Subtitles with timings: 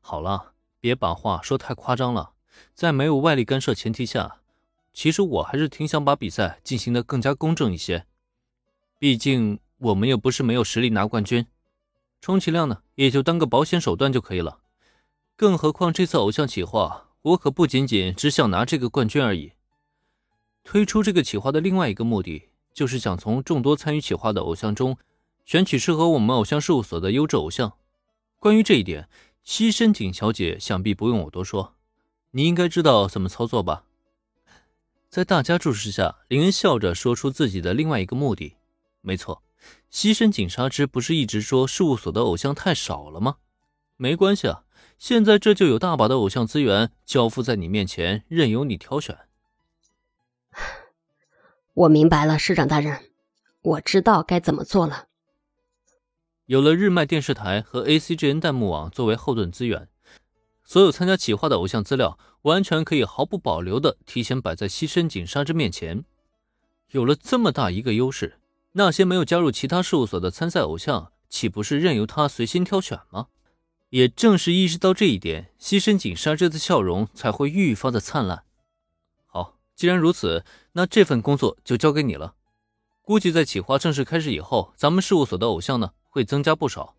[0.00, 2.32] 好了，别把话说太夸张了。
[2.74, 4.40] 在没有外力干涉前提下，
[4.92, 8.06] 其实我还是挺想把比赛进行的更加公正一些。
[8.98, 11.46] 毕竟我们又不是没有实力拿冠军，
[12.20, 14.58] 充其量呢也就当个保险手段就可以了。
[15.36, 19.52] 更何况这次偶像企划，我可不仅仅只想拿这个冠军而已。
[20.64, 24.98] 推出这个企划的另外一个目的，就是想从众多参与企划的偶像中，
[25.46, 27.72] 选取适合我们偶像事务所的优质偶像。
[28.38, 29.08] 关于这一点，
[29.42, 31.74] 西深井小姐想必不用我多说，
[32.32, 33.84] 你应该知道怎么操作吧？
[35.08, 38.56] 在大家注视下，林恩笑着说出自己的另外一个目的。
[39.00, 39.42] 没错，
[39.90, 43.38] 西深井纱织不是一直说事务所的偶像太少了吗？
[43.96, 44.64] 没关系啊，
[44.98, 49.18] 现在这就有大把的偶像资源交付在你面前，任由你挑选。
[51.74, 53.10] 我明白了，市长大人，
[53.62, 55.09] 我知道该怎么做了。
[56.50, 59.86] 有了日漫电视台和 ACGN 弹幕网作为后盾资源，
[60.64, 66.04] 所有参加企划的偶像资料完全可以毫不保留的提前摆在西深井纱织面前。
[66.90, 68.40] 有了这么大一个优势，
[68.72, 73.28] 那些没有加入其他事务所的参赛偶像，岂不是任由他随心挑选吗？
[73.90, 78.42] 也正是意识到这一点，西深井纱织的笑容才会愈发的灿烂。
[79.24, 82.34] 好既然如此，那这份工作就交给你了。
[83.02, 86.94] 估计在企划正式开始以后，咱们事务所的偶像呢会增加不少。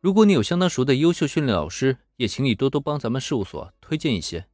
[0.00, 4.46] 如果你有相当熟的优秀训练老师，也请你多多帮咱们事务所推荐一些。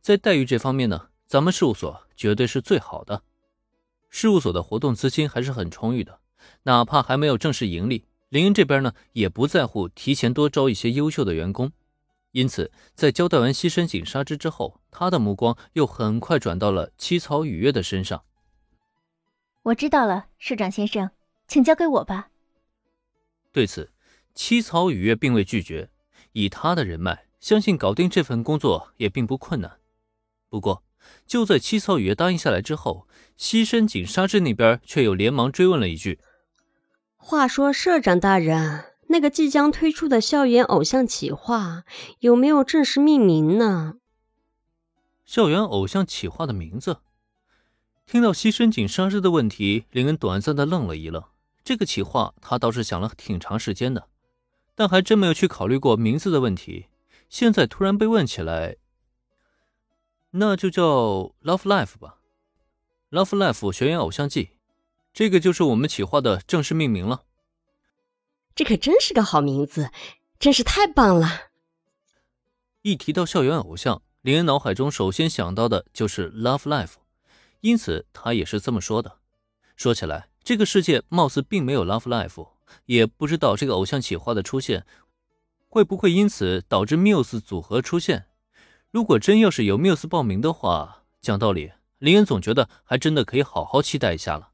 [0.00, 3.22] 在待遇这方面呢，咱们事务所绝对是最好的。
[4.10, 6.20] 事务所的活动资金还是很充裕的，
[6.64, 11.72] 哪怕还没有正式盈利，林恩这边呢也不在乎提前多招一些优秀的员工。
[12.32, 18.24] 因此，在交代完西深井纱织之后，他的目光又很快转到了七草雨月的身上。
[19.62, 21.10] 我知道了，社长先生，
[21.46, 22.31] 请交给我吧。
[23.52, 23.92] 对此，
[24.34, 25.90] 七草雨月并未拒绝，
[26.32, 29.78] 以他的人脉，相信搞定这份工作也并不困难。
[30.48, 30.82] 不过，
[31.26, 36.18] 就在七草雨月答应下来之后，西深井沙织那边却又连忙追问了一句
[37.16, 41.84] ：“话说，社长大人。”那个即将推出的校园偶像企划
[42.20, 43.96] 有没有正式命名呢？
[45.26, 47.00] 校园偶像企划的名字？
[48.06, 51.22] 听到西深井沙织的问题，林恩短暂的愣了一愣。
[51.64, 54.08] 这个企划他倒是想了挺长时间的，
[54.74, 56.86] 但还真没有去考虑过名字的问题。
[57.28, 58.76] 现在突然被问起来，
[60.32, 62.18] 那就叫 Love Life 吧
[63.10, 64.50] ，Love Life 学园偶像季，
[65.12, 67.24] 这个就是我们企划的正式命名了。
[68.54, 69.90] 这可真是个好名字，
[70.38, 71.52] 真是太棒了！
[72.82, 76.94] 一提到校园偶像，林恩脑海中首先想到的就是 Love Life，
[77.60, 79.18] 因此他也是这么说的。
[79.76, 82.48] 说起来，这个世界貌似并没有 Love Life，
[82.86, 84.84] 也不知道这个偶像企划的出现
[85.68, 88.26] 会不会因此导致 Muse 组合出现。
[88.90, 94.51] 如果真要是有 Muse 报名的话，讲道理，林恩总觉得还真的可以好好期待一下了。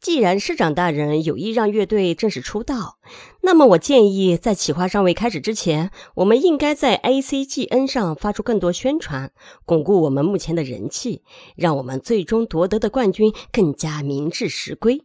[0.00, 2.98] 既然市长大人有意让乐队正式出道，
[3.42, 9.32] 那么我建议在企划尚未开始之前，我们应该在 ACGN 上发出更多宣传，
[9.64, 11.22] 巩固我们目前的人气，
[11.56, 15.02] 让我们最终夺得的冠军更加名至实归。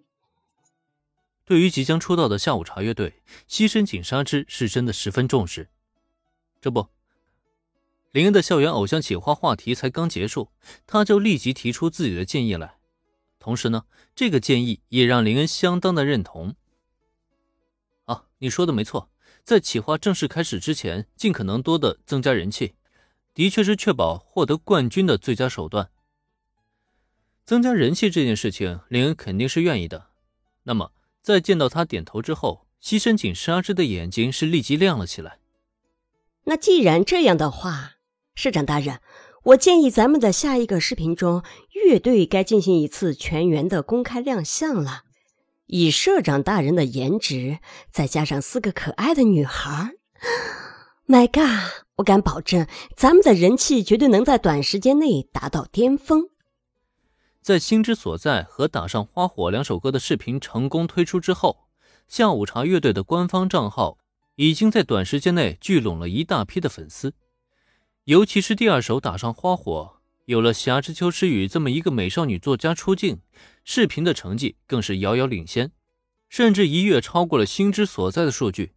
[1.46, 3.16] 对于即将出道的下午茶乐队，
[3.48, 5.70] 西深井纱织是真的十分重视。
[6.62, 6.88] 这不，
[8.12, 10.50] 林恩的校园偶像企划话题才刚结束，
[10.86, 12.76] 他就立即提出自己的建议来。
[13.44, 13.84] 同时呢，
[14.16, 16.56] 这个建议也让林恩相当的认同。
[18.06, 19.10] 啊，你说的没错，
[19.44, 22.76] 在企划正式开始之前，尽可能多的增加人气，
[23.34, 25.90] 的确是确保获得冠军的最佳手段。
[27.44, 30.08] 增加人气这件事情，林恩肯定是愿意的。
[30.64, 35.40] 那么，在见到他点头之后，西深井纱织的眼睛是立即亮了起来。
[36.46, 37.93] 那既然这样的话，
[38.36, 39.00] 市长大人。
[39.44, 45.04] 我建议咱们的下一个视频中，乐队该进行一次全员的公开亮相了。
[45.66, 49.92] 以社长大人的颜值，再加上四个可爱的女孩
[51.08, 51.84] ，My God！
[51.98, 56.30] 我敢保证，咱们的人气绝对能在短时间内达到巅峰。
[57.42, 61.68] 在《心之所在》和《打上花火》两首歌的视频成功推出之后，
[62.08, 63.98] 下午茶乐队的官方账号
[64.36, 67.14] 已经在短时间内聚拢了一大批的粉丝。
[68.06, 69.94] 尤其是第二首《打上花火》，
[70.26, 73.22] 有了霞之秋诗雨这么一个美少女作家出镜，
[73.64, 75.72] 视频的成绩更是遥遥领先，
[76.28, 78.74] 甚至一跃超过了《星之所在》的数据。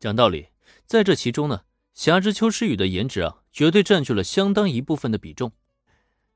[0.00, 0.48] 讲道理，
[0.86, 1.60] 在这其中呢，
[1.94, 5.52] 霞之秋诗雨的颜值啊，绝对占据了相当一部分的比重。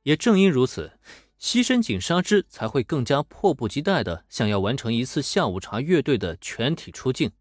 [0.04, 0.92] 也正因如此，
[1.38, 7.32] 西深井纱织才会更加迫不及待的想要完成一次下午茶乐队的全体出镜。